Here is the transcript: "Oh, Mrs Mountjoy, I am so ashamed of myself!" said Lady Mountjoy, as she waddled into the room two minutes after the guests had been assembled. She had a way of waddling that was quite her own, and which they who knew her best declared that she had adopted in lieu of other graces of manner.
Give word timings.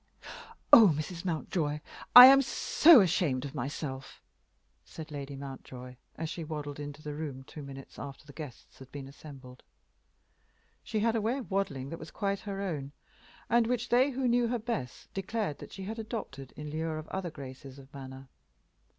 "Oh, 0.73 0.91
Mrs 0.97 1.25
Mountjoy, 1.25 1.79
I 2.15 2.25
am 2.25 2.41
so 2.41 3.01
ashamed 3.01 3.45
of 3.45 3.53
myself!" 3.53 4.19
said 4.83 5.11
Lady 5.11 5.35
Mountjoy, 5.35 5.95
as 6.17 6.27
she 6.27 6.43
waddled 6.43 6.79
into 6.79 7.03
the 7.03 7.13
room 7.13 7.43
two 7.43 7.61
minutes 7.61 7.99
after 7.99 8.25
the 8.25 8.33
guests 8.33 8.79
had 8.79 8.91
been 8.91 9.07
assembled. 9.07 9.61
She 10.83 11.01
had 11.01 11.15
a 11.15 11.21
way 11.21 11.37
of 11.37 11.51
waddling 11.51 11.89
that 11.89 11.99
was 11.99 12.09
quite 12.09 12.39
her 12.39 12.63
own, 12.63 12.93
and 13.47 13.67
which 13.67 13.89
they 13.89 14.09
who 14.09 14.27
knew 14.27 14.47
her 14.47 14.57
best 14.57 15.13
declared 15.13 15.59
that 15.59 15.71
she 15.71 15.83
had 15.83 15.99
adopted 15.99 16.51
in 16.53 16.71
lieu 16.71 16.89
of 16.89 17.07
other 17.09 17.29
graces 17.29 17.77
of 17.77 17.93
manner. 17.93 18.27